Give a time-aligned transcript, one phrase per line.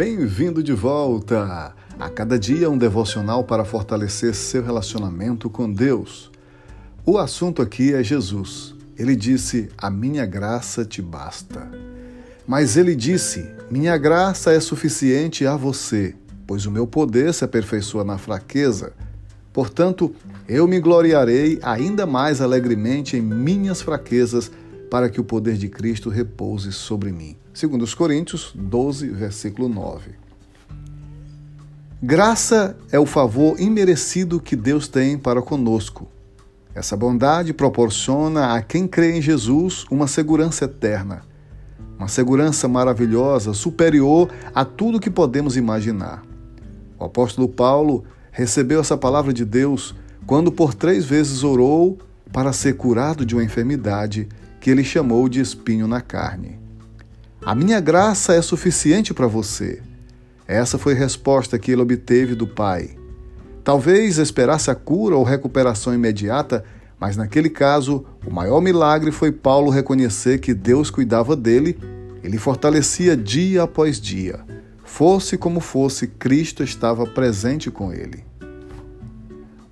[0.00, 1.74] Bem-vindo de volta!
[1.98, 6.30] A cada dia um devocional para fortalecer seu relacionamento com Deus.
[7.04, 8.74] O assunto aqui é Jesus.
[8.96, 11.70] Ele disse: A minha graça te basta.
[12.46, 18.02] Mas ele disse: Minha graça é suficiente a você, pois o meu poder se aperfeiçoa
[18.02, 18.94] na fraqueza.
[19.52, 20.14] Portanto,
[20.48, 24.50] eu me gloriarei ainda mais alegremente em minhas fraquezas
[24.90, 27.36] para que o poder de Cristo repouse sobre mim.
[27.54, 30.10] Segundo os Coríntios 12, versículo 9.
[32.02, 36.08] Graça é o favor imerecido que Deus tem para conosco.
[36.74, 41.22] Essa bondade proporciona a quem crê em Jesus uma segurança eterna,
[41.98, 46.22] uma segurança maravilhosa, superior a tudo que podemos imaginar.
[46.98, 49.94] O apóstolo Paulo recebeu essa palavra de Deus
[50.26, 51.98] quando por três vezes orou
[52.32, 54.28] para ser curado de uma enfermidade
[54.60, 56.58] que ele chamou de espinho na carne.
[57.42, 59.80] A minha graça é suficiente para você.
[60.46, 62.90] Essa foi a resposta que ele obteve do Pai.
[63.64, 66.64] Talvez esperasse a cura ou recuperação imediata,
[66.98, 71.78] mas naquele caso, o maior milagre foi Paulo reconhecer que Deus cuidava dele
[72.22, 74.40] e lhe fortalecia dia após dia.
[74.84, 78.24] Fosse como fosse, Cristo estava presente com ele.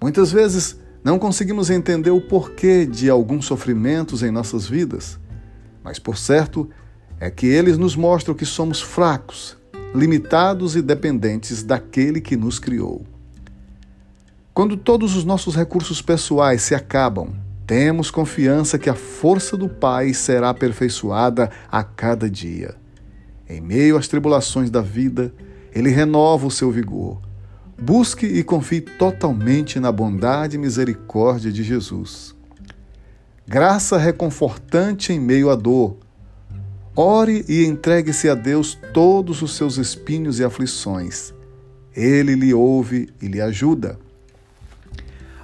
[0.00, 5.18] Muitas vezes, não conseguimos entender o porquê de alguns sofrimentos em nossas vidas,
[5.82, 6.68] mas por certo
[7.20, 9.56] é que eles nos mostram que somos fracos,
[9.94, 13.04] limitados e dependentes daquele que nos criou.
[14.52, 17.32] Quando todos os nossos recursos pessoais se acabam,
[17.64, 22.74] temos confiança que a força do Pai será aperfeiçoada a cada dia.
[23.48, 25.32] Em meio às tribulações da vida,
[25.72, 27.27] Ele renova o seu vigor
[27.80, 32.34] Busque e confie totalmente na bondade e misericórdia de Jesus.
[33.46, 35.96] Graça reconfortante em meio à dor.
[36.96, 41.32] Ore e entregue-se a Deus todos os seus espinhos e aflições.
[41.94, 43.96] Ele lhe ouve e lhe ajuda.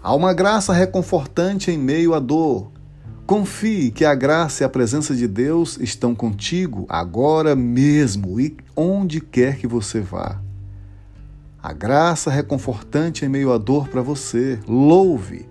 [0.03, 2.73] Há uma graça reconfortante em meio à dor.
[3.25, 9.21] Confie que a graça e a presença de Deus estão contigo agora mesmo e onde
[9.21, 10.43] quer que você vá.
[11.65, 14.61] A graça reconfortante em meio à dor para você.
[14.69, 15.49] Louve.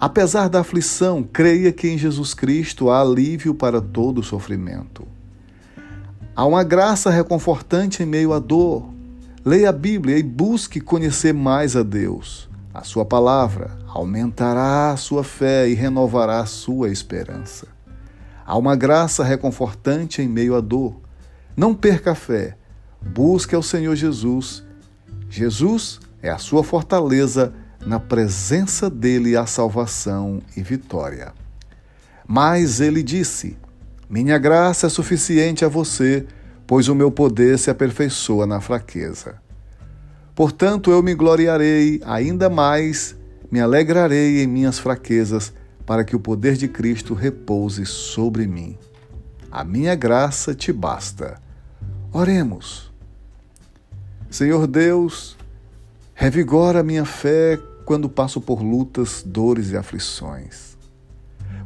[0.00, 5.06] Apesar da aflição, creia que em Jesus Cristo há alívio para todo o sofrimento.
[6.34, 8.88] Há uma graça reconfortante em meio à dor.
[9.44, 12.48] Leia a Bíblia e busque conhecer mais a Deus.
[12.72, 17.68] A sua palavra aumentará a sua fé e renovará a sua esperança.
[18.46, 20.98] Há uma graça reconfortante em meio à dor.
[21.54, 22.56] Não perca a fé.
[23.02, 24.64] Busque ao Senhor Jesus
[25.30, 27.54] Jesus é a sua fortaleza,
[27.86, 31.32] na presença dele há salvação e vitória.
[32.26, 33.56] Mas ele disse:
[34.08, 36.26] Minha graça é suficiente a você,
[36.66, 39.40] pois o meu poder se aperfeiçoa na fraqueza.
[40.34, 43.16] Portanto, eu me gloriarei ainda mais,
[43.52, 45.52] me alegrarei em minhas fraquezas,
[45.86, 48.76] para que o poder de Cristo repouse sobre mim.
[49.50, 51.40] A minha graça te basta.
[52.12, 52.89] Oremos.
[54.30, 55.36] Senhor Deus,
[56.14, 60.78] revigora minha fé quando passo por lutas, dores e aflições.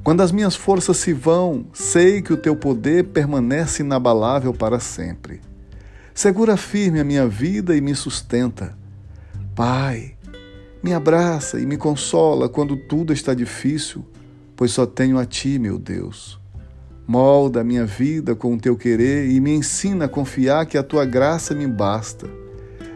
[0.03, 5.43] Quando as minhas forças se vão, sei que o teu poder permanece inabalável para sempre.
[6.15, 8.75] Segura firme a minha vida e me sustenta.
[9.55, 10.17] Pai,
[10.83, 14.07] me abraça e me consola quando tudo está difícil,
[14.57, 16.41] pois só tenho a ti, meu Deus.
[17.07, 20.83] Molda a minha vida com o teu querer e me ensina a confiar que a
[20.83, 22.44] tua graça me basta.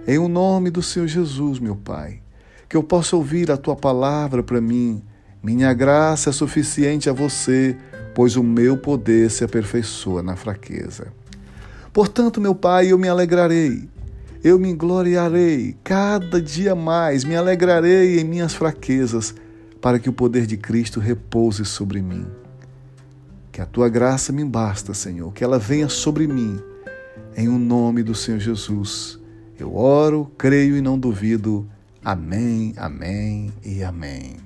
[0.09, 2.23] Em o nome do Senhor Jesus, meu Pai,
[2.67, 5.03] que eu possa ouvir a tua palavra para mim.
[5.43, 7.77] Minha graça é suficiente a você,
[8.15, 11.13] pois o meu poder se aperfeiçoa na fraqueza.
[11.93, 13.87] Portanto, meu Pai, eu me alegrarei,
[14.43, 19.35] eu me gloriarei cada dia mais, me alegrarei em minhas fraquezas,
[19.79, 22.27] para que o poder de Cristo repouse sobre mim.
[23.53, 26.59] Que a tua graça me basta, Senhor, que ela venha sobre mim,
[27.37, 29.18] em o nome do Senhor Jesus.
[29.59, 31.69] Eu oro, creio e não duvido.
[32.05, 34.37] Amém, amém e amém.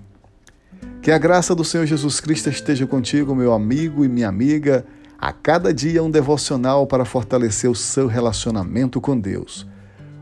[1.02, 4.86] Que a graça do Senhor Jesus Cristo esteja contigo, meu amigo e minha amiga.
[5.18, 9.66] A cada dia um devocional para fortalecer o seu relacionamento com Deus.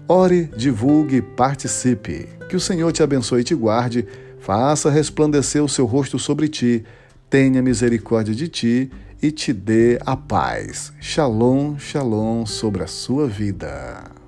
[0.09, 2.29] Ore, divulgue participe.
[2.49, 4.07] Que o Senhor te abençoe e te guarde,
[4.41, 6.85] faça resplandecer o seu rosto sobre ti,
[7.31, 8.91] tenha misericórdia de ti
[9.23, 10.93] e te dê a paz.
[11.01, 14.20] Shalom, shalom sobre a sua vida.